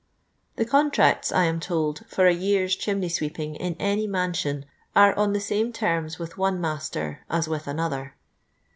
[0.29, 5.15] *' The contracts, I am told, for a year's chiumey sweeping in any mansion are
[5.15, 8.15] on the same terms with one master as with another.